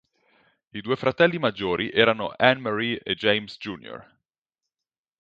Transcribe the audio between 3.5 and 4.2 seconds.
Jr.